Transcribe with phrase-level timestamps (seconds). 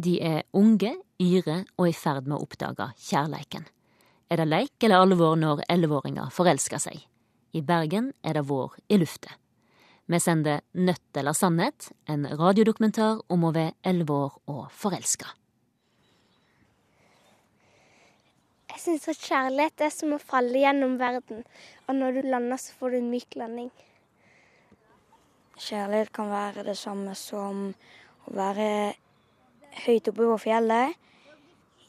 [0.00, 3.66] De er unge, yre og i ferd med å oppdage kjærleiken.
[4.30, 7.02] Er det leik eller alvor når elleveåringer forelsker seg?
[7.52, 9.34] I Bergen er det vår i luftet.
[10.10, 15.34] Vi sender Nødt eller sannhet, en radiodokumentar om å være elleve år og forelska.
[18.70, 21.44] Jeg syns at kjærlighet er som å falle gjennom verden,
[21.86, 23.70] og når du lander, så får du en myk landing.
[25.60, 27.68] Kjærlighet kan være det samme som
[28.24, 28.70] å være
[29.86, 30.96] høyt oppe på fjellet,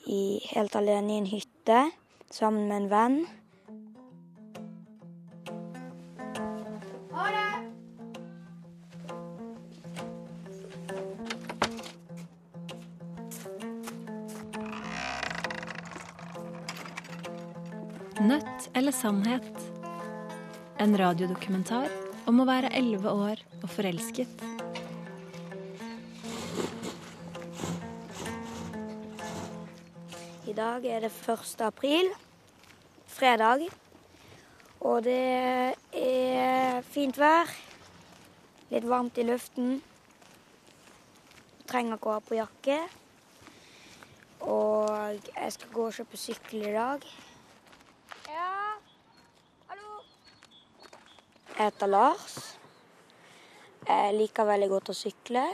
[0.10, 1.84] i, helt alene i en hytte,
[2.34, 3.22] sammen med en venn.
[18.22, 19.48] Nødt eller sannhet?
[20.78, 21.90] En radiodokumentar
[22.30, 24.51] om å være elleve år og forelsket.
[30.52, 31.62] I dag er det 1.
[31.64, 32.10] april,
[33.08, 33.62] fredag.
[34.84, 37.48] Og det er fint vær.
[38.74, 39.78] Litt varmt i luften.
[41.70, 42.80] Trenger ikke å ha på jakke.
[44.44, 44.92] Og
[45.30, 47.08] jeg skal gå og kjøpe sykkel i dag.
[48.28, 48.52] Ja,
[49.72, 50.04] hallo?
[51.54, 52.38] Jeg heter Lars.
[53.88, 55.48] Jeg liker veldig godt å sykle.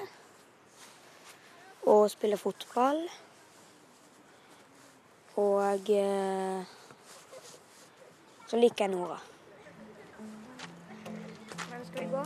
[1.86, 3.06] Og spille fotball.
[5.38, 6.66] Og eh,
[8.48, 9.20] så liker jeg Nora.
[11.70, 12.24] Hvem skal vi gå?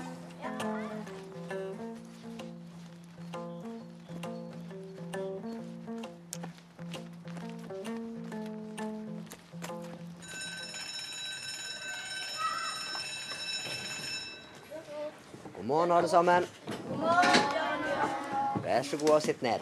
[15.56, 16.46] God morgen, alle sammen.
[16.90, 18.64] God morgen.
[18.64, 19.60] Vær så god og sitt ned.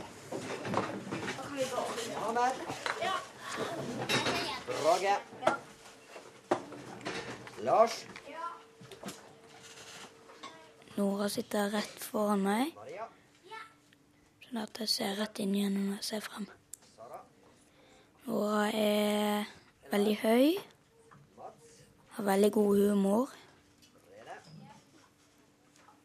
[2.27, 3.28] Ahmed.
[4.67, 5.15] Brage.
[7.61, 8.05] Lars.
[10.95, 12.71] Nora sitter rett foran meg,
[14.43, 16.47] sånn at jeg ser rett inn gjennom jeg ser frem.
[18.27, 19.51] Nora er
[19.91, 20.47] veldig høy,
[22.15, 23.35] har veldig god humor.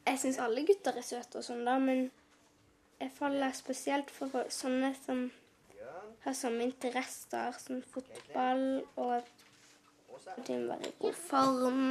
[0.04, 2.10] Jeg syns alle gutter er søte og sånn, da, men
[3.00, 5.26] jeg faller spesielt for sånne som.
[6.24, 11.82] Har samme interesser som fotball og at de må være i god form,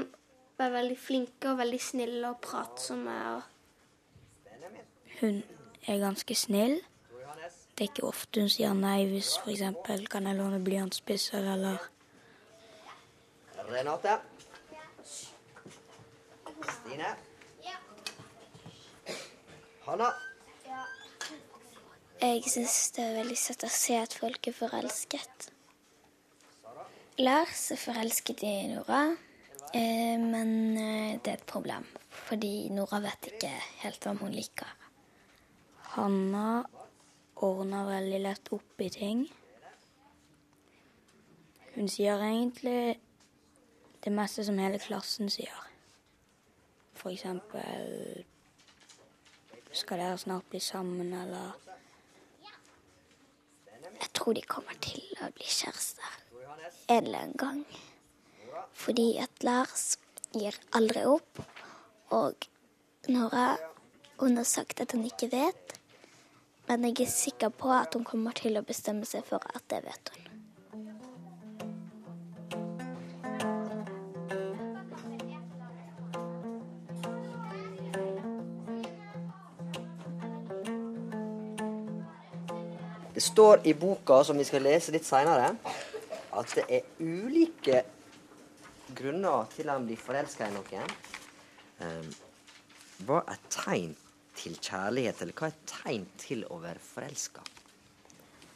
[0.58, 3.36] være veldig flinke og veldig snille og pratsomme.
[3.36, 3.42] og
[5.22, 5.44] Hun
[5.88, 6.80] er ganske snill.
[7.74, 9.64] Det er ikke ofte hun sier nei hvis f.eks.
[10.10, 11.90] kan jeg låne blyantspisser eller
[13.64, 14.18] Renate.
[16.64, 17.16] Stine.
[19.86, 20.33] Hanna.
[22.24, 25.48] Jeg syns det er veldig søtt å se at folk er forelsket.
[27.20, 29.02] Lars er forelsket i Nora,
[29.76, 31.84] eh, men eh, det er et problem.
[32.30, 33.50] Fordi Nora vet ikke
[33.82, 34.72] helt hvem hun liker.
[35.98, 36.64] Hanna
[37.44, 39.26] ordner veldig lett opp i ting.
[41.76, 43.02] Hun sier egentlig
[44.00, 45.60] det meste som hele klassen sier.
[46.96, 48.24] For eksempel
[49.74, 51.73] Skal dere snart bli sammen, eller
[54.04, 56.20] Jeg tror de kommer til å bli kjærester
[56.92, 57.62] en eller annen gang.
[58.76, 59.94] Fordi at Lars
[60.36, 61.40] gir aldri opp.
[62.12, 62.48] Og
[63.08, 63.54] Nora
[64.20, 65.78] hun har sagt at hun ikke vet.
[66.68, 69.84] Men jeg er sikker på at hun kommer til å bestemme seg for at det
[69.88, 70.33] vet hun.
[83.14, 85.52] Det står i boka, som vi skal lese litt seinere,
[86.34, 87.84] at det er ulike
[88.98, 90.96] grunner til at en blir forelska i noen.
[91.84, 92.10] Um,
[93.06, 93.94] hva er tegn
[94.38, 97.46] til kjærlighet, eller hva er tegn til å være forelska?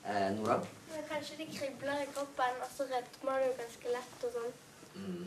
[0.08, 0.58] Eh, Nora?
[0.92, 4.54] Men kanskje det kribler i kroppen, og så rødmer jo ganske lett og sånn.
[4.96, 5.26] Mm.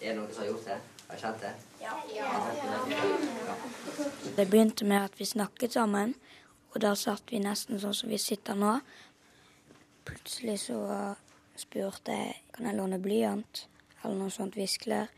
[0.00, 0.78] Er det noen som har gjort det?
[1.10, 1.52] Har kjent det?
[1.80, 1.94] Ja.
[4.36, 6.14] Det begynte med at vi snakket sammen,
[6.70, 8.76] og da satt vi nesten sånn som vi sitter nå.
[10.06, 10.78] Plutselig så
[11.58, 13.64] spurte jeg kan jeg låne blyant,
[14.02, 15.10] eller noe sånt viskelær.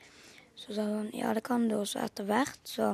[0.57, 2.93] Så sa hun ja, det kan du, og så etter hvert så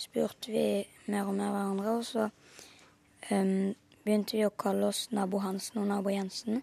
[0.00, 0.66] spurte vi
[1.06, 2.28] mer og mer hverandre, og så
[3.30, 3.74] um,
[4.04, 6.62] begynte vi å kalle oss nabo Hansen og nabo Jensen.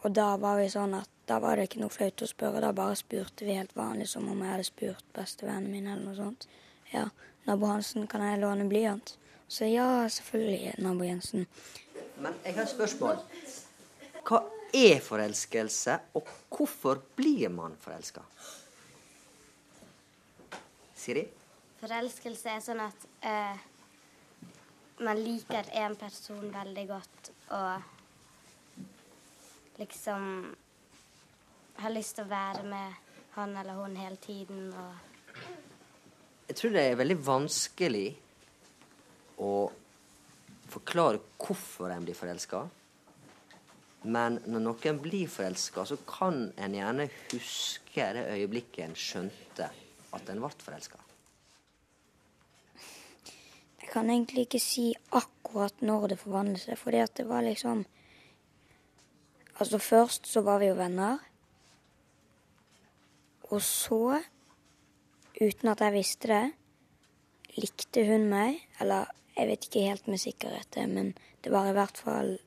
[0.00, 2.72] Og da var vi sånn at da var det ikke noe flaut å spørre, da
[2.74, 6.46] bare spurte vi helt vanlig som om jeg hadde spurt bestevennen min eller noe sånt.
[6.90, 7.06] Ja,
[7.46, 9.14] nabo Hansen, kan jeg låne blyant?
[9.50, 11.46] Så ja, selvfølgelig nabo Jensen.
[12.22, 13.16] Men jeg har et spørsmål.
[14.22, 14.38] Hva
[14.70, 18.22] er forelskelse, og hvorfor blir man forelska?
[20.94, 21.24] Siri?
[21.80, 23.58] Forelskelse er sånn at eh,
[25.02, 27.82] man liker en person veldig godt og
[29.82, 30.54] liksom
[31.82, 32.88] har lyst til å være med
[33.34, 34.92] han eller hun hele tiden og
[36.50, 38.08] Jeg tror det er veldig vanskelig
[39.40, 39.70] å
[40.70, 42.64] forklare hvorfor en blir forelska.
[44.02, 49.68] Men når noen blir forelska, så kan en gjerne huske det øyeblikket en skjønte
[50.16, 51.00] at en ble forelska.
[53.80, 57.86] Jeg kan egentlig ikke si akkurat når det forvandlet seg, fordi at det var liksom
[59.60, 61.18] Altså først så var vi jo venner.
[63.52, 64.22] Og så,
[65.36, 66.44] uten at jeg visste det,
[67.60, 68.62] likte hun meg.
[68.80, 72.38] Eller jeg vet ikke helt med sikkerhet, men det var i hvert fall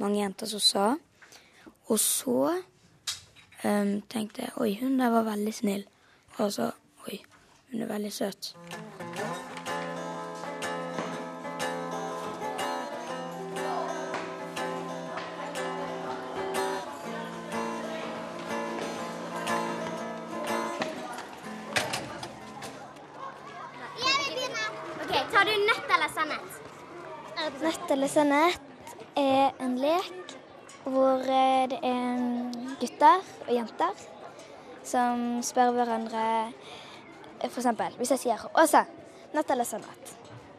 [0.00, 0.86] mange jenter som sa.
[1.90, 2.62] Og så
[3.64, 5.84] um, tenkte jeg oi, hun der var veldig snill.
[6.38, 6.70] Og så
[7.06, 7.20] oi,
[7.70, 8.54] hun er veldig søt.
[28.10, 28.58] Sannhet
[29.14, 30.32] er en lek
[30.82, 32.22] hvor eh, det er
[32.80, 34.00] gutter og jenter
[34.82, 36.24] som spør hverandre
[37.44, 38.82] For eksempel, hvis jeg sier 'Åse,
[39.34, 40.10] nøtt eller sannhet?'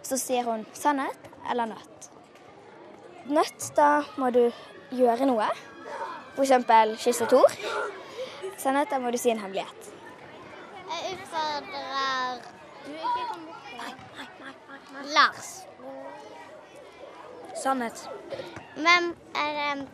[0.02, 2.08] Så sier hun 'sannhet eller nøtt'.
[3.26, 4.52] Nøtt, da må du
[4.92, 5.50] gjøre noe.
[6.40, 7.52] Eksempel kysse Tor.
[8.58, 9.92] Sannhet, da må du si en hemmelighet.
[10.88, 12.40] Jeg utfordrer
[12.86, 13.62] Du ikke kom bort.
[15.14, 15.68] Lars.
[17.56, 18.10] Sannhet.
[18.76, 19.88] Hvem er um,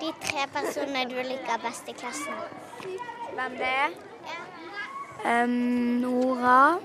[0.00, 2.34] de tre personene du liker best i klassen?
[3.34, 3.98] Hvem det er?
[5.46, 6.78] Nora.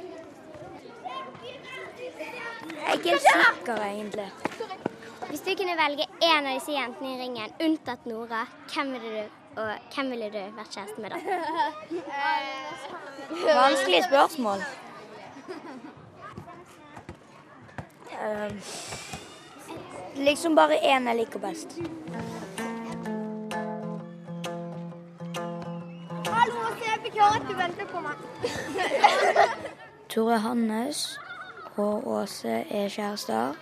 [2.66, 4.32] Jeg er ikke sikker, egentlig.
[5.30, 9.30] Hvis du kunne velge én av disse jentene i ringen, unntatt Nora, hvem ville du,
[9.62, 11.18] og hvem ville du vært kjæreste med da?
[13.64, 14.66] Vanskelig spørsmål.
[18.16, 18.62] Um,
[20.16, 21.78] liksom bare én jeg liker best.
[26.28, 28.16] Hallo, jeg fikk høre at du venter på meg.
[30.16, 31.20] Tore Hannes
[31.78, 33.56] og Åse er kjærester.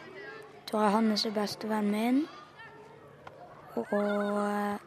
[0.70, 2.28] Tore Hannes er bestevennen min.
[3.76, 4.78] Og eh,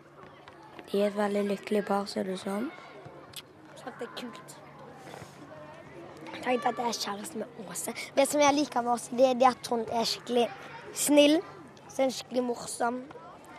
[0.92, 2.70] de er et veldig lykkelig par, ser det ut som.
[3.86, 4.56] Det er kult.
[6.34, 7.94] Jeg tenkte at jeg er kjæreste med Åse.
[8.16, 10.48] Det som jeg liker med Åse, det er at hun er skikkelig
[10.94, 11.40] snill.
[11.96, 12.96] Så er hun skikkelig morsom.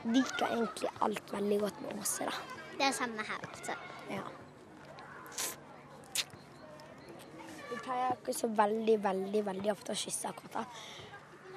[0.06, 2.58] Liker egentlig alt veldig godt med Åse, da.
[2.78, 3.40] Det er samme her.
[3.48, 3.74] altså.
[4.12, 4.22] Ja.
[7.72, 10.66] Vi pleier ikke så veldig, veldig, veldig ofte å kysse akkurat da.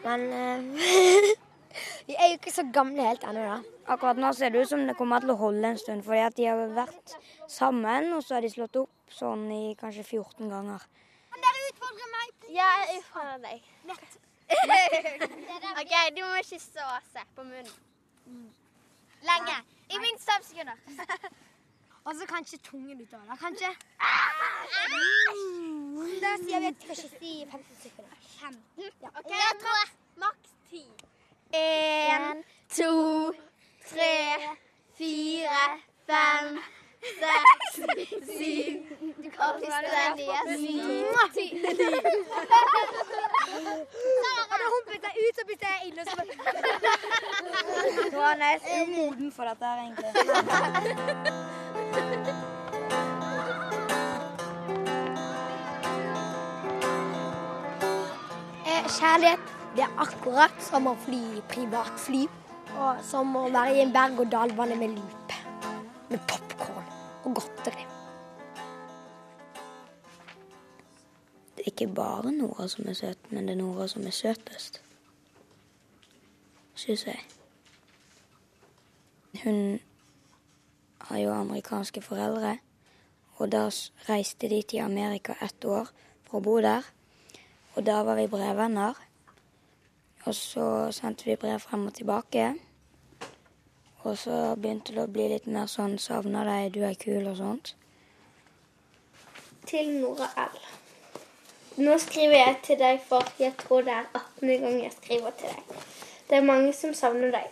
[0.07, 1.29] Men eh,
[2.09, 3.77] vi er jo ikke så gamle helt ennå, da.
[3.93, 6.41] Akkurat nå ser det ut som det kommer til å holde en stund, fordi at
[6.41, 10.89] de har vært sammen, og så har de slått opp sånn i kanskje 14 ganger.
[11.37, 12.35] Dere utfordrer meg!
[12.57, 13.71] Ja, jeg utfordrer deg.
[15.81, 17.77] OK, du må kysse Åse på munnen.
[19.29, 19.57] Lenge.
[19.91, 20.77] I minst fem sekunder.
[22.07, 23.39] Og så kanskje tungen ut av det.
[23.41, 23.71] Kanskje.
[26.23, 28.17] Da sier vi at vi skal kysse i 15 sekunder.
[28.41, 28.63] 15.
[29.03, 29.09] Ja.
[29.19, 29.93] OK, jeg tror
[30.25, 30.85] maks ti.
[31.53, 33.33] En, To,
[33.91, 34.15] tre,
[34.99, 36.59] fire, fem,
[37.01, 37.75] seks,
[38.37, 38.75] syv,
[39.41, 39.69] åtte,
[40.17, 40.77] ni,
[41.35, 41.47] ti.
[44.51, 45.37] Hadde hun seg ut.
[45.41, 46.15] Og så
[48.11, 50.13] Du han nesten umoden for dette her, egentlig.
[59.01, 59.43] Kjærlighet
[59.77, 62.27] det er akkurat som å fly i privatfly.
[62.77, 65.29] Og som å være i en berg-og-dal-bane med loop.
[66.11, 66.50] Med popkorn
[67.31, 67.87] og godteri.
[71.57, 74.83] Det er ikke bare Nora som er søt, men det er Nora som er søtest.
[76.75, 77.21] Syns jeg.
[79.45, 79.81] Hun
[81.01, 82.59] har jo amerikanske foreldre,
[83.37, 83.67] og da
[84.09, 85.89] reiste de til Amerika ett år
[86.25, 86.87] for å bo der.
[87.75, 88.97] Og da var vi brevvenner.
[90.25, 92.55] Og så sendte vi brev frem og tilbake.
[94.03, 97.37] Og så begynte det å bli litt mer sånn 'savner deg, du er kul' og
[97.37, 97.75] sånt.
[99.67, 100.61] Til Nora L.
[101.77, 104.61] Nå skriver jeg til deg, for jeg tror det er 18.
[104.61, 105.83] gang jeg skriver til deg.
[106.29, 107.47] Det er mange som savner deg.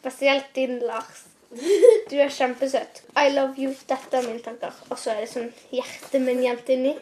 [0.00, 1.24] Spesielt din Lars.
[2.10, 3.02] Du er kjempesøt.
[3.16, 3.74] I love you.
[3.88, 4.72] Dette er mine tanker.
[4.90, 6.94] Og så er det sånn hjertet med en inni.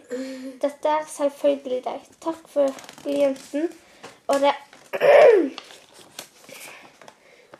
[0.60, 2.10] Dette er selvfølgelig deg.
[2.20, 3.70] Takk for jenten.
[4.28, 4.52] Og det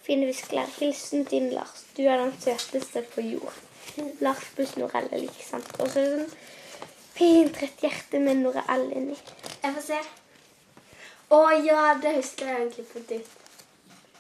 [0.03, 0.67] Fine viskelær.
[0.79, 1.85] Hilsen din Lars.
[1.97, 3.55] Du er den søteste på jord.
[4.21, 5.81] Lars pluss Norelle, ikke sant.
[5.81, 6.37] Og så er det sånn
[7.13, 9.17] fint rett hjerte med Norelle inni.
[9.63, 10.01] Jeg får se.
[11.33, 13.31] Å ja, det husker jeg egentlig på ditt.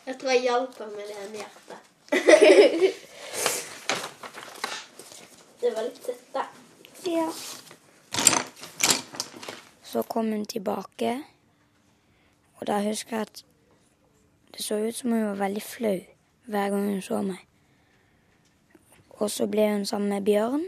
[0.06, 1.80] Jeg tror jeg hjalp ham med det ene hjertet.
[5.62, 6.42] det var litt søtt, da.
[7.06, 7.28] Ja.
[9.92, 11.22] Så kom hun tilbake,
[12.58, 13.36] og da husker jeg at
[14.52, 15.98] det så ut som hun var veldig flau
[16.44, 17.40] hver gang hun så meg.
[19.10, 20.64] Og så ble hun sammen med Bjørn.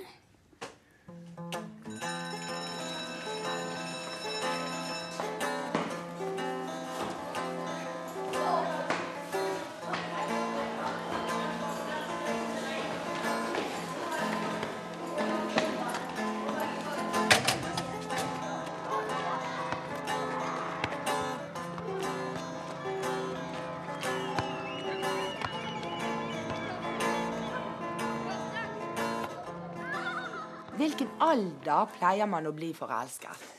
[31.64, 33.52] Alder pleier man å bli forelsket?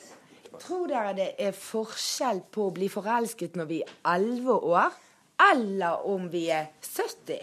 [0.62, 4.94] Tror dere det er forskjell på å bli forelsket når vi er 11 år,
[5.52, 7.42] eller om vi er 70?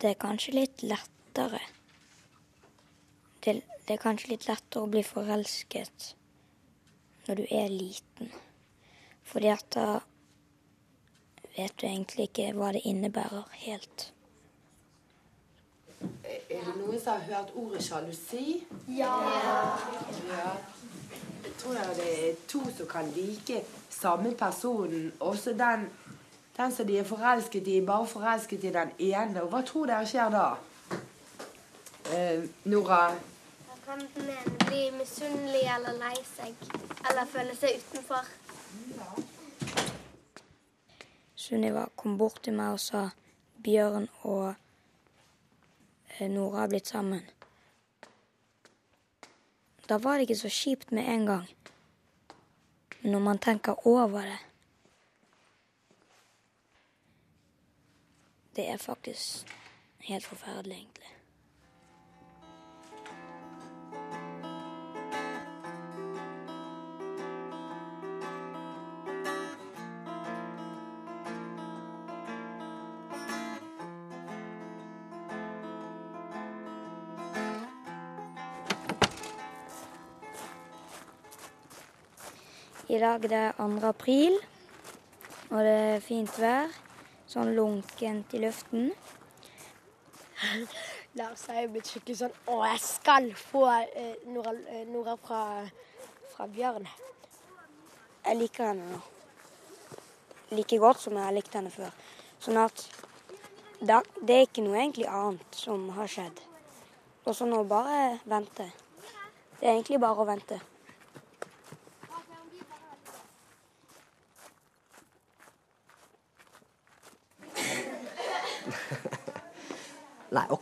[0.00, 1.60] Det er kanskje litt lettere.
[3.44, 6.14] Det, det er kanskje litt lettere å bli forelsket
[7.26, 8.32] når du er liten.
[9.28, 10.00] Fordi at da
[11.58, 14.08] vet du egentlig ikke hva det innebærer helt.
[16.30, 18.66] Er det noen som har hørt ordet sjalusi?
[18.88, 19.14] Ja.
[20.28, 20.52] Ja.
[21.44, 25.12] Jeg tror det er to som kan like samme personen.
[25.20, 25.88] Også den,
[26.56, 29.42] den som de er forelsket i, bare forelsket i den ene.
[29.42, 30.46] Og hva tror dere skjer da?
[32.14, 33.02] Eh, Nora?
[33.66, 36.54] Da kan den ene bli misunnelig eller lei seg.
[37.10, 38.32] Eller føle seg utenfor.
[41.34, 43.08] Sunniva kom bort til meg og sa
[43.64, 44.54] Bjørn og
[46.28, 47.22] Nora har blitt sammen.
[49.86, 51.46] Da var det ikke så kjipt med en gang.
[53.00, 54.38] Men når man tenker over det
[58.56, 59.46] Det er faktisk
[59.98, 61.19] helt forferdelig, egentlig.
[82.90, 83.86] I dag det er 2.
[83.86, 84.34] april,
[85.50, 86.72] og det er fint vær.
[87.30, 88.88] Sånn lunkent i luften.
[91.20, 95.42] Lars har jo blitt skikkelig sånn Å, jeg skal få eh, Nora, eh, Nora fra,
[96.32, 96.88] fra Bjørn.
[98.24, 98.98] Jeg liker henne nå.
[100.58, 101.94] Like godt som jeg har likt henne før.
[102.42, 102.84] Sånn at
[103.78, 106.42] da, det er ikke noe egentlig annet som har skjedd.
[107.22, 108.66] Og så nå bare vente.
[109.60, 110.58] Det er egentlig bare å vente.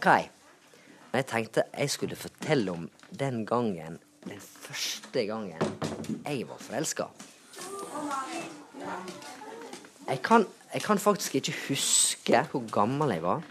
[0.08, 5.60] Men jeg tenkte jeg skulle fortelle om den gangen, den første gangen
[6.24, 7.08] jeg var forelska.
[10.08, 10.20] Jeg
[10.72, 13.42] jeg kan faktisk ikke huske hvor gammel jeg var,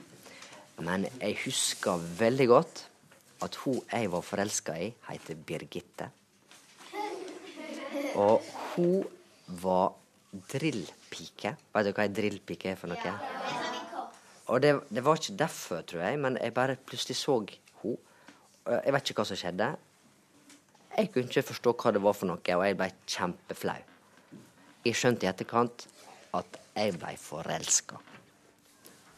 [0.82, 2.84] men jeg husker veldig godt
[3.42, 6.10] at hun jeg var forelska i, heter Birgitte.
[8.16, 8.42] Og
[8.76, 9.06] hun
[9.48, 9.94] var
[10.54, 11.56] drillpike.
[11.74, 13.57] Vet du hva ei drillpike er for noe?
[14.48, 17.98] Og det, det var ikke derfor, tror jeg, men jeg bare plutselig så henne.
[18.68, 19.68] Jeg vet ikke hva som skjedde.
[20.98, 23.78] Jeg kunne ikke forstå hva det var for noe, og jeg ble kjempeflau.
[24.88, 25.86] Jeg skjønte i etterkant
[26.36, 28.00] at jeg ble forelska.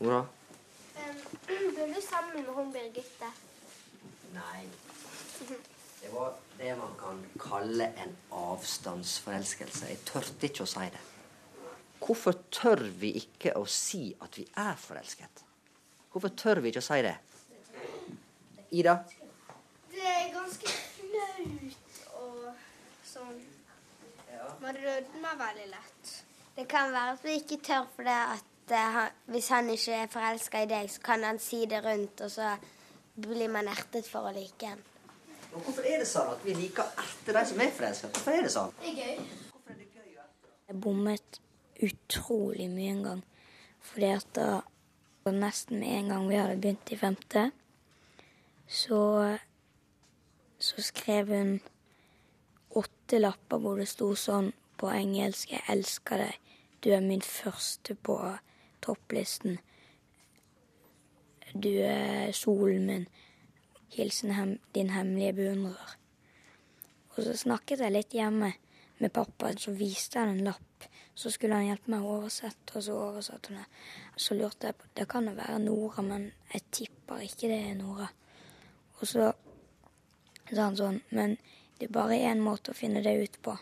[0.01, 0.19] da?
[1.47, 3.31] Ble du sammen med hun Birgitte?
[4.33, 4.65] Nei.
[5.99, 9.89] Det var det man kan kalle en avstandsforelskelse.
[9.89, 11.01] Jeg tørte ikke å si det.
[11.99, 15.43] Hvorfor tør vi ikke å si at vi er forelsket?
[16.11, 17.15] Hvorfor tør vi ikke å si det?
[18.79, 18.95] Ida?
[19.91, 22.45] Det er ganske flaut og
[23.05, 23.41] sånn.
[24.59, 26.13] Man rødmer veldig lett.
[26.55, 29.99] Det kan være at vi ikke tør for det at eh, han, hvis han ikke
[30.03, 32.55] er forelska i deg, så kan han si det rundt, og så
[33.19, 34.81] blir man ertet for å like en.
[35.49, 38.11] Og hvorfor er det sånn at vi liker etter de som er forelska?
[38.15, 38.73] Hvorfor er det sånn?
[38.81, 39.21] Det er gøy.
[40.69, 41.39] Jeg bommet
[41.83, 43.23] utrolig mye en gang.
[43.79, 44.49] Fordi at da
[45.31, 47.51] nesten med en gang vi hadde begynt i femte,
[48.67, 49.37] så,
[50.59, 51.59] så skrev hun
[52.69, 56.37] åtte lapper hvor det sto sånn på engelsk 'Jeg elsker deg.
[56.83, 58.15] Du er min første på
[58.81, 59.59] topplisten.
[61.53, 63.07] Du er solen min.
[63.89, 65.97] Hilsen hem, din hemmelige beundrer.
[67.15, 68.53] Og så snakket jeg litt hjemme
[68.99, 70.68] med pappa, så viste han en lapp.
[71.19, 73.81] Så skulle han hjelpe meg å oversette, og så oversatte han det.
[74.15, 77.79] Så lurte jeg på Det kan jo være Nora, men jeg tipper ikke det er
[77.79, 78.07] Nora.
[78.99, 79.31] Og så
[80.49, 81.35] sa han sånn Men
[81.79, 83.57] det er bare én måte å finne det ut på.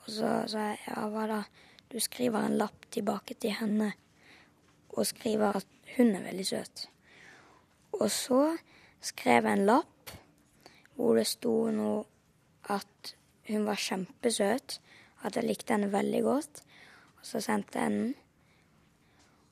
[0.00, 1.42] Og så sa jeg ja, hva da?
[1.90, 3.92] Du skriver en lapp tilbake til henne
[4.94, 6.84] og skriver at hun er veldig søt.
[7.98, 8.42] Og så
[9.02, 10.12] skrev jeg en lapp
[10.96, 12.04] hvor det sto noe
[12.70, 13.14] at
[13.50, 14.76] hun var kjempesøt,
[15.24, 16.62] at jeg likte henne veldig godt.
[17.20, 18.14] Og så sendte jeg den.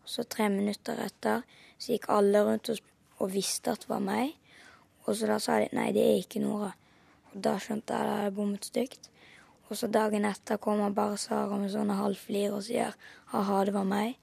[0.02, 1.44] Og så tre minutter etter
[1.78, 2.80] så gikk alle rundt og,
[3.20, 4.34] og visste at det var meg.
[5.06, 6.72] Og så da sa de nei, det er ikke Nora.
[7.32, 9.10] Og da skjønte jeg at jeg hadde bommet stygt.
[9.68, 12.96] Og så dagen etter kommer bare Sara med sånne halvflir og sier
[13.32, 14.16] ha-ha, det var meg.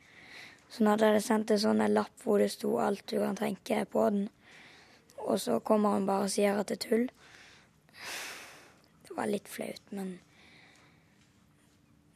[0.69, 3.83] Så nå hadde jeg sendt en sånn lapp hvor det sto alt du kan tenke
[3.89, 4.27] på den.
[5.25, 7.05] Og så kommer hun bare og sier at det er tull.
[9.05, 10.17] Det var litt flaut, men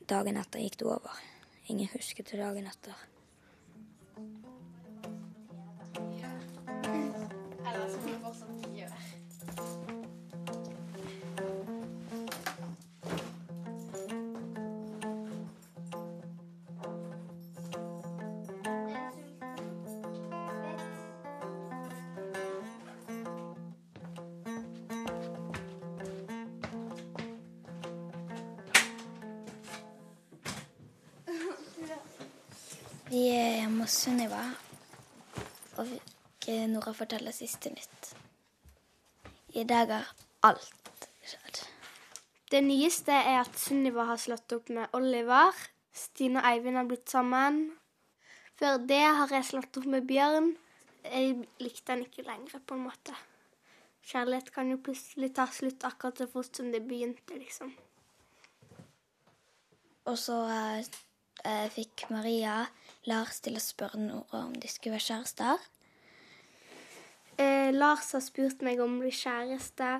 [0.09, 1.21] dagen etter gikk det over.
[1.69, 3.08] Ingen husket det dagen etter.
[33.19, 34.41] Vi er hjemme hos Sunniva,
[35.81, 35.89] og
[36.71, 38.11] Nora fortelle siste nytt.
[39.59, 40.05] I dag har
[40.47, 41.59] alt skjedd.
[42.53, 45.51] Det nyeste er at Sunniva har slått opp med Oliver.
[45.91, 47.59] Stine og Eivind har blitt sammen.
[48.61, 50.53] Før det har jeg slått opp med Bjørn.
[51.03, 53.17] Jeg likte han ikke lenger, på en måte.
[54.13, 57.75] Kjærlighet kan jo plutselig ta slutt akkurat så fort som det begynte, liksom.
[60.07, 60.39] Og så
[61.45, 62.63] eh, fikk Maria
[63.09, 65.67] Lars til å spørre Nora om de skulle være kjærester.
[67.39, 69.99] Eh, Lars har spurt meg om å bli kjæreste.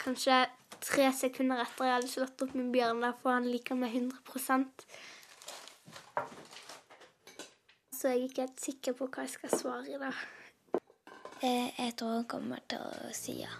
[0.00, 0.42] Kanskje
[0.80, 4.86] tre sekunder etter jeg hadde slått opp med Bjørn, derfor han liker meg 100%
[7.92, 10.22] Så jeg er ikke helt sikker på hva jeg skal svare i dag.
[11.44, 13.52] Eh, jeg tror han kommer til å si ja.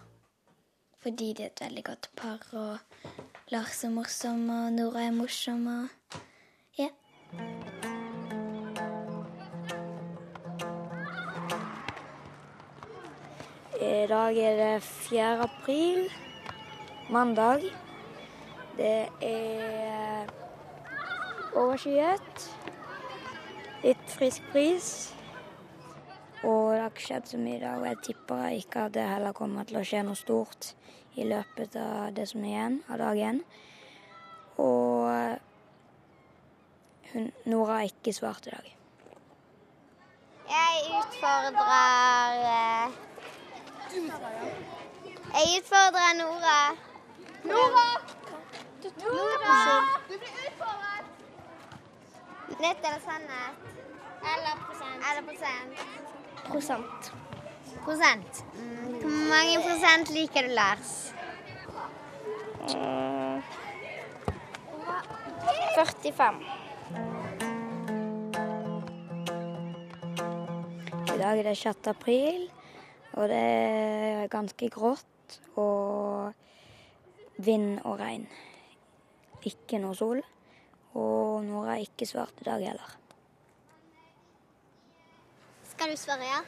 [1.05, 5.69] Fordi de er et veldig godt par, og Lars er morsom, og Nora er morsom,
[5.69, 6.19] og
[13.81, 15.41] I dag er det 4.
[15.41, 16.13] april,
[17.09, 17.63] mandag.
[18.77, 20.29] Det er
[21.57, 22.45] overskyet.
[23.81, 24.89] Litt frisk bris.
[26.45, 29.07] Og det har ikke skjedd så mye i dag, og jeg tipper ikke at det
[29.09, 30.75] heller kommer til å skje noe stort
[31.17, 33.41] i løpet av det som er igjen av dagen.
[34.61, 35.09] Og
[37.15, 38.69] hun, Nora har ikke svart i dag.
[40.51, 42.70] Jeg utfordrer eh,
[45.35, 46.61] Jeg utfordrer Nora.
[47.45, 47.89] Nora!
[48.99, 49.59] Nora!
[50.09, 51.07] Du blir utfordret!
[52.49, 53.55] Nytt eller sannhet?
[54.33, 54.99] Eller prosent.
[55.11, 55.73] Eller prosent?
[56.49, 57.13] Prosent.
[57.85, 58.45] Prosent.
[58.55, 58.99] Mm.
[59.01, 61.15] Hvor mange prosent liker du Lars?
[65.75, 66.43] 45.
[71.15, 71.87] I dag er det 6.
[71.87, 72.51] april,
[73.13, 75.10] og det er ganske grått
[75.57, 76.33] og
[77.39, 78.27] vind og regn.
[79.43, 80.23] Ikke noe sol.
[80.95, 82.97] Og Nora har ikke svart i dag heller.
[85.71, 86.41] Skal du svare ja?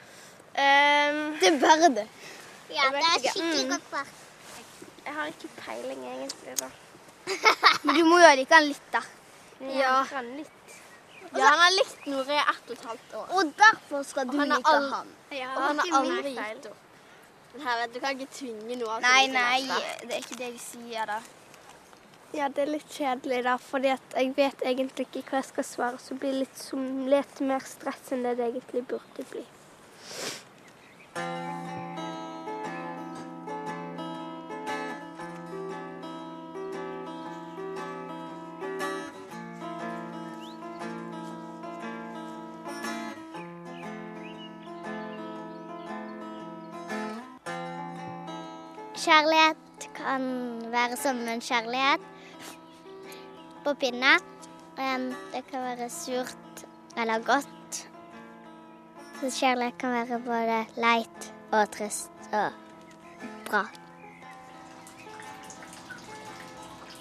[1.41, 2.03] Det bør du.
[2.73, 3.71] Ja, det er skikkelig Mm.
[3.71, 4.07] godt svar.
[5.07, 6.59] Jeg har ikke peiling, egentlig.
[6.61, 6.69] da.
[7.85, 9.01] Men du må jo like han litt, da.
[9.61, 10.05] Ja.
[10.09, 10.49] Kan litt.
[11.33, 13.27] Ja, han har likt Nora i ett og et halvt år.
[13.39, 15.13] Og derfor skal du han like han.
[15.31, 16.77] Ja, Og han har aldri gitt opp.
[17.53, 18.99] Men her, vet du, kan ikke tvinge noe.
[19.05, 19.61] Nei, nei,
[20.03, 21.21] det er ikke det de sier, da.
[22.33, 25.99] Ja, det er litt kjedelig, da, fordi jeg vet egentlig ikke hva jeg skal svare.
[26.01, 29.45] Så blir det litt, som, litt mer stress enn det det egentlig burde bli.
[50.13, 52.01] Kan være som en kjærlighet
[53.65, 54.13] på pinne.
[55.33, 56.65] Det kan være surt
[56.97, 57.89] eller godt.
[59.21, 62.51] Så kjærlighet kan være både leit og trist og
[63.47, 63.63] bra.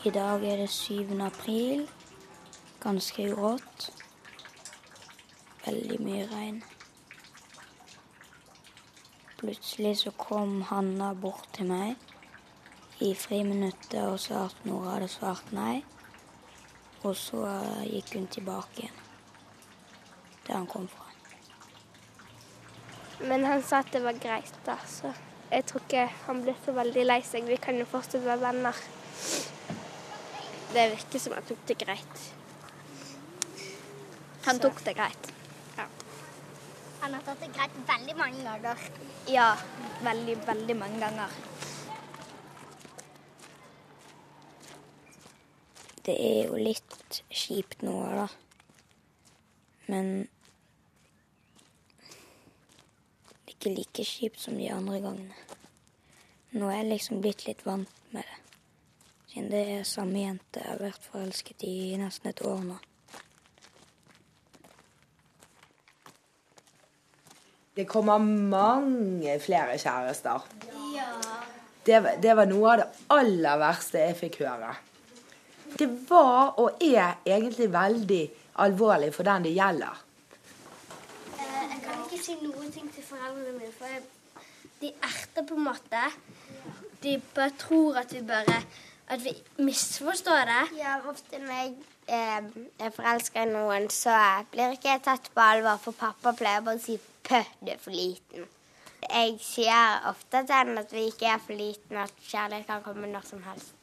[0.06, 1.20] I dag er det 7.
[1.22, 1.90] april.
[2.80, 3.90] Ganske grått.
[5.66, 6.64] Veldig mye regn.
[9.38, 12.11] Plutselig så kom Hanna bort til meg
[13.02, 15.82] i friminuttet og sa at Nora hadde svart nei.
[17.02, 17.42] Og så
[17.90, 19.00] gikk hun tilbake igjen
[20.48, 21.06] der han kom fra.
[23.22, 25.12] Men han sa at det var greit, da, så
[25.52, 27.46] jeg tror ikke han ble så veldig lei seg.
[27.46, 28.78] Vi kan jo fortsatt være venner.
[30.72, 32.24] Det virker som han tok det greit.
[34.48, 34.64] Han Så.
[34.64, 35.30] tok det greit.
[35.78, 35.86] Ja.
[37.04, 38.90] Han har tatt det greit veldig mange ganger.
[39.30, 39.50] ja,
[40.04, 41.30] veldig, veldig mange ganger.
[46.06, 48.28] Det er jo litt kjipt nå, da.
[49.92, 50.12] Men
[53.30, 55.36] det er ikke like kjipt som de andre gangene.
[56.52, 58.40] Nå er jeg liksom blitt litt vant med det.
[59.32, 62.80] Siden det er samme jente jeg har vært forelsket i i nesten et år nå.
[67.78, 70.44] Det kommer mange flere kjærester.
[71.86, 74.74] Det, det var noe av det aller verste jeg fikk høre.
[75.80, 78.24] Det var og er egentlig veldig
[78.64, 80.02] alvorlig for den det gjelder.
[81.40, 84.02] Eh, Jeg kan ikke si noen ting til foreldrene mine, for jeg,
[84.82, 86.04] de erter på en måte.
[87.04, 88.62] De bare tror at vi bare
[89.12, 90.78] At vi misforstår det.
[90.80, 91.72] Ja, ofte når jeg
[92.08, 92.46] eh,
[92.80, 94.14] er forelska i noen, så
[94.52, 97.82] blir ikke jeg tatt på alvor, for pappa pleier bare å si 'pø, du er
[97.82, 98.48] for liten'.
[99.10, 103.12] Jeg sier ofte til henne at vi ikke er for liten, at kjærlighet kan komme
[103.12, 103.81] når som helst.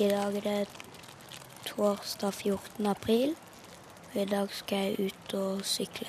[0.00, 0.68] I dag er det
[1.66, 2.86] torsdag 14.
[2.86, 3.36] april,
[4.14, 6.06] og i dag skal jeg ut og sykle.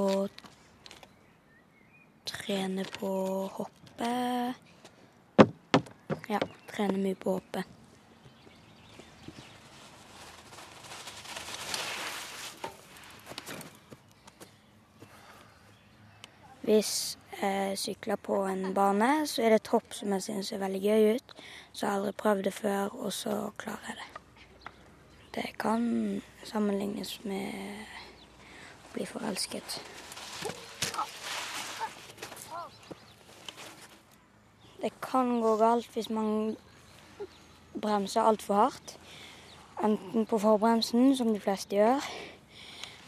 [0.00, 0.30] Og
[2.32, 4.12] trene på å hoppe.
[6.32, 6.40] Ja,
[6.72, 7.68] trene mye på å hoppe.
[16.68, 20.58] Hvis jeg sykler på en bane, så er det et hopp som jeg syns ser
[20.60, 21.30] veldig gøy ut.
[21.72, 24.72] Så jeg har aldri prøvd det før, og så klarer jeg det.
[25.34, 25.86] Det kan
[26.44, 27.54] sammenlignes med
[28.84, 29.78] å bli forelsket.
[34.82, 36.52] Det kan gå galt hvis man
[37.80, 38.98] bremser altfor hardt.
[39.80, 42.12] Enten på forbremsen, som de fleste gjør,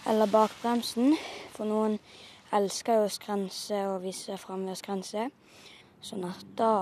[0.09, 1.13] eller bakbremsen.
[1.53, 2.01] For noen
[2.57, 5.29] elsker jo skrense og vise fram ved å skrense.
[6.03, 6.73] Sånn at da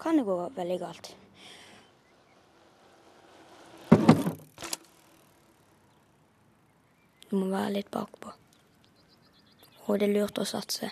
[0.00, 1.12] kan det gå veldig galt.
[7.30, 8.32] Du må være litt bakpå.
[9.86, 10.90] Og det er lurt å satse.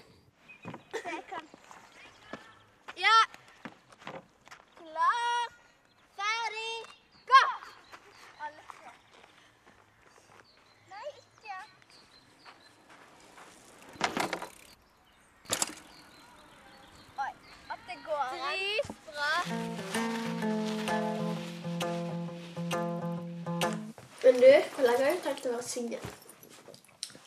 [25.69, 26.09] Singel?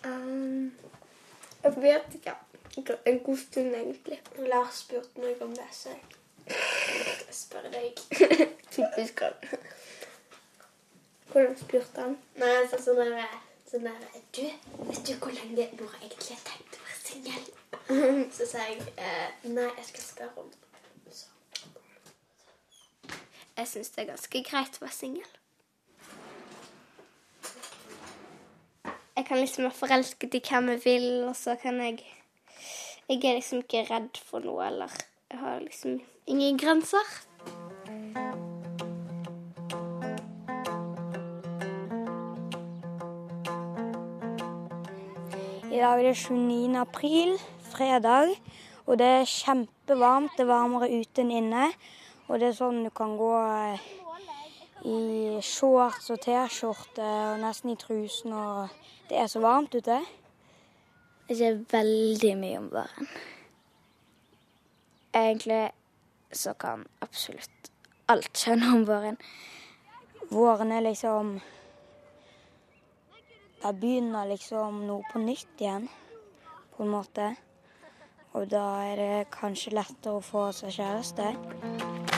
[0.05, 0.71] Um,
[1.63, 2.35] jeg vet ikke.
[3.05, 4.21] En god stund, egentlig.
[4.37, 5.89] Lars spurte meg om det, så
[6.47, 7.97] jeg spør deg.
[8.75, 9.33] Typisk han.
[11.31, 12.17] Hvordan spurte han?
[12.35, 13.35] Nei, altså sånn der,
[13.69, 13.99] sånn der
[14.35, 14.41] Du,
[14.87, 17.45] vet du hvor lenge du egentlig har tenkt å være singel?
[18.37, 20.51] Så sa jeg eh, nei, jeg skal spørre om
[21.11, 21.27] så.
[23.57, 25.31] Jeg syns det er ganske greit å være singel.
[29.21, 31.99] Jeg kan liksom være forelsket i hvem jeg vil, og så kan jeg
[33.09, 34.89] Jeg er liksom ikke redd for noe, eller
[35.29, 37.05] Jeg har liksom ingen grenser.
[45.69, 46.77] I dag er det 29.
[46.79, 48.33] april, fredag,
[48.85, 50.31] og det er kjempevarmt.
[50.37, 51.69] Det er varmere ute enn inne.
[52.27, 53.89] Og det er sånn du kan gå eh,
[54.87, 58.69] i shorts og T-skjorte og nesten i trusen, og
[59.09, 59.99] det er så varmt ute.
[61.29, 63.11] Ikke veldig mye om våren.
[65.13, 65.63] Egentlig
[66.31, 67.71] så kan absolutt
[68.11, 69.19] alt skje om våren.
[70.31, 71.39] Våren er liksom
[73.61, 75.85] Da begynner liksom noe på nytt igjen,
[76.73, 77.27] på en måte.
[78.33, 82.10] Og da er det kanskje lettere å få seg kjæreste.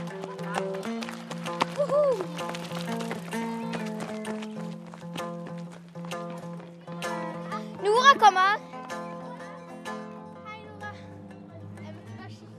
[7.83, 8.59] Nora kommer.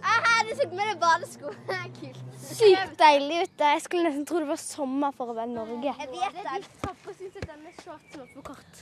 [0.02, 1.52] Aha, du tok med deg badesko.
[2.00, 2.18] Kult.
[2.44, 3.70] Sykt deilig ute.
[3.76, 5.94] Jeg skulle nesten tro det var sommer for å være Norge.
[6.02, 6.44] Jeg vet det.
[6.82, 8.74] Pappa syns at denne shortsen var for kort.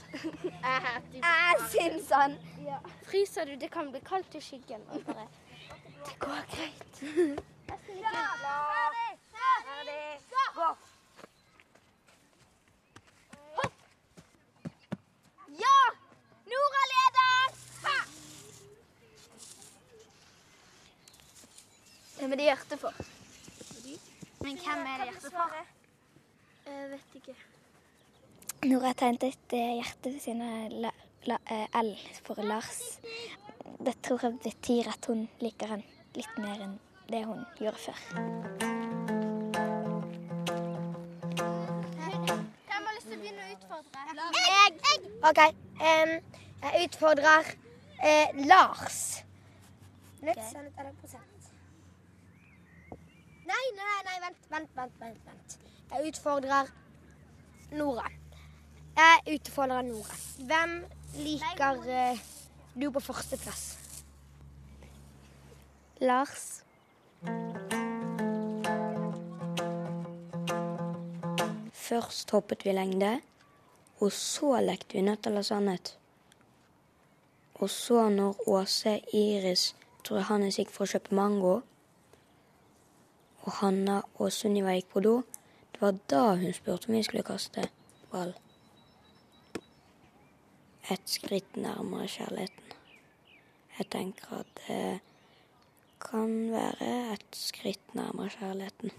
[1.21, 2.31] Jeg syns han.
[3.05, 3.55] Fryser du?
[3.61, 4.81] Det kan bli kaldt i skyggen.
[6.03, 6.93] Det går greit.
[10.55, 10.75] Gå.
[15.47, 15.77] Ja!
[16.45, 17.55] Nora leder!
[22.17, 22.93] Hvem er det hjertet for?
[24.43, 25.57] Men hvem er det hjertet for?
[26.65, 27.35] Jeg vet ikke.
[28.63, 31.91] Nora har tegnet et eh, hjerte ved siden av eh, L
[32.23, 32.99] for Lars.
[33.79, 35.83] Det tror jeg betyr at hun liker han
[36.15, 36.77] litt mer enn
[37.09, 38.72] det hun gjorde før.
[43.73, 44.73] Jeg.
[45.29, 45.39] OK.
[45.81, 46.11] Um,
[46.63, 47.47] jeg utfordrer
[48.03, 49.25] uh, Lars.
[50.21, 51.49] Eller prosent?
[53.43, 55.57] Nei, nei, nei, vent, vent, vent, vent, vent.
[55.91, 56.69] Jeg utfordrer
[57.71, 58.11] Nora.
[58.95, 60.19] Jeg utfordrer Nora.
[60.37, 60.77] Hvem
[61.17, 62.23] liker uh,
[62.77, 63.65] du på førsteplass?
[66.01, 66.63] Lars.
[71.73, 73.19] Først hoppet vi lengde,
[74.03, 75.93] og så lekte vi nødt eller sannhet.
[77.55, 81.53] Og så når Åse, Iris, tror jeg Hannes gikk for å kjøpe mango,
[83.43, 85.13] og Hanna og Sunniva gikk på do,
[85.71, 87.69] det var da hun spurte om vi skulle kaste
[88.11, 88.35] ball.
[90.91, 92.77] Et skritt nærmere kjærligheten.
[93.77, 94.99] Jeg tenker at det
[96.03, 98.91] kan være et skritt nærmere kjærligheten.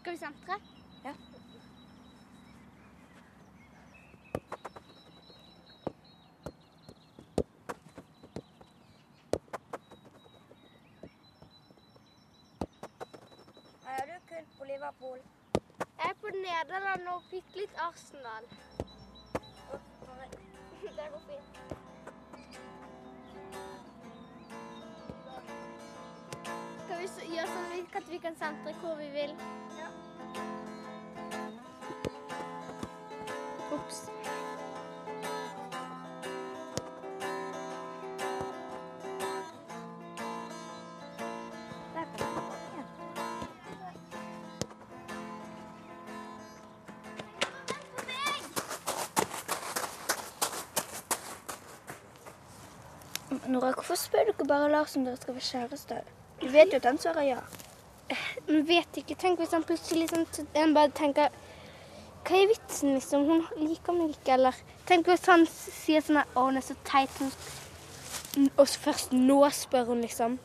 [0.00, 0.58] Skal vi sentre?
[1.04, 1.14] Ja.
[13.88, 15.18] Er du kun på Liverpool?
[15.98, 18.44] Jeg er på Nederland og fikk litt Arsenal.
[20.82, 21.56] Det går fint.
[26.84, 29.34] Skal vi gjøre sånn at vi kan sentre hvor vi vil?
[29.80, 29.90] Ja.
[53.66, 56.02] Nora, hvorfor spør du ikke bare Lars om dere skal være kjærester?
[56.40, 57.38] Du vet jo at han svarer ja.
[58.46, 59.16] Men vet ikke.
[59.18, 61.34] Tenk hvis han plutselig sånn, han bare tenker
[62.28, 63.24] Hva er vitsen, liksom?
[63.26, 66.76] Hun liker meg ikke, eller Tenk hvis han sier sånn at, Å, hun er så
[66.86, 67.18] teit.
[68.44, 70.38] Og så først nå spør hun, liksom.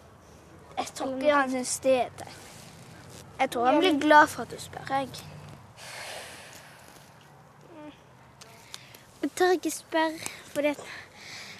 [0.79, 2.41] Jeg tror ikke han syns det er teit.
[3.37, 4.89] Jeg tror han blir glad for at du spør.
[4.89, 5.13] Jeg.
[9.21, 10.73] Jeg tør ikke spørre, fordi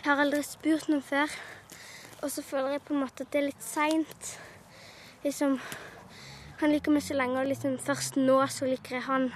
[0.02, 1.30] jeg har aldri spurt noen før.
[2.26, 4.30] Og så føler jeg på en måte at det er litt seint.
[5.22, 5.60] Liksom
[6.62, 9.32] Han liker meg så lenge, og liksom først nå så liker jeg han.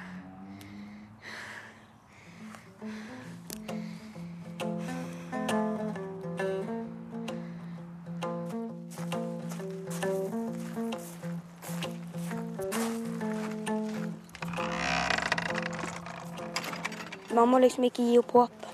[17.34, 18.70] Man må liksom ikke gi opp håp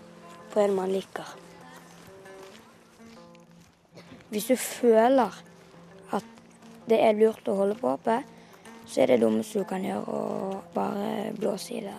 [0.51, 1.50] for en man liker.
[4.31, 5.33] Hvis du føler
[6.15, 6.27] at
[6.87, 8.29] det er lurt å holde på håpet,
[8.87, 11.97] så er det dummeste du kan gjøre å bare blåse i det.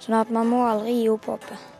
[0.00, 1.71] Sånn at man må aldri gi opp håpet.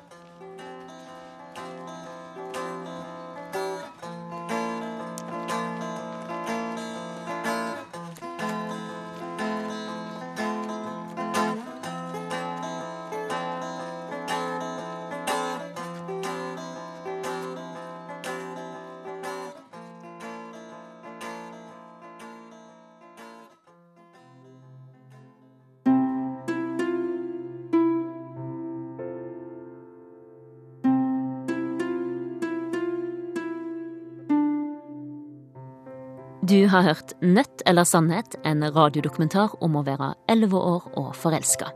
[36.72, 41.68] Har hørt Nødt eller sannhet, en radiodokumentar om å være elleve år og forelska.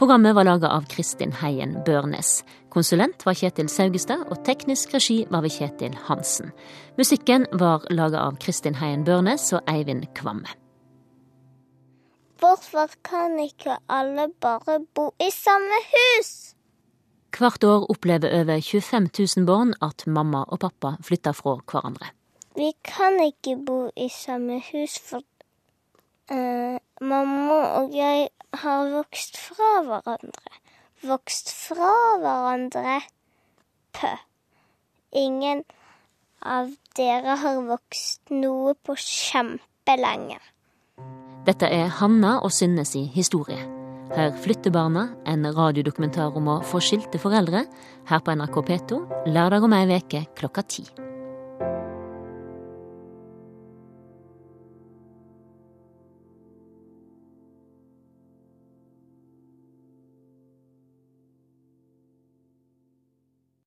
[0.00, 2.42] Programmet var laga av Kristin Heien Børnes.
[2.72, 6.52] Konsulent var Kjetil Saugestad, og teknisk regi var ved Kjetil Hansen.
[6.98, 10.50] Musikken var laga av Kristin Heien Børnes og Eivind Kvamme.
[12.38, 16.54] Hvorfor kan ikke alle bare bo i samme hus?
[17.38, 22.14] Hvert år opplever over 25 000 barn at mamma og pappa flytter fra hverandre.
[22.58, 25.22] Vi kan ikke bo i samme hus, for
[26.34, 28.28] uh, mamma og jeg
[28.64, 30.58] har vokst fra hverandre.
[31.06, 32.98] Vokst fra hverandre.
[33.94, 34.10] Pø.
[35.14, 35.62] Ingen
[36.42, 40.42] av dere har vokst noe på kjempelenge.
[41.46, 43.62] Dette er Hanna og Synne si historie.
[44.16, 47.68] Hør Flyttebarna, en radiodokumentar om å få skilte foreldre,
[48.10, 50.88] her på NRK P2 lørdag om ei uke klokka ti.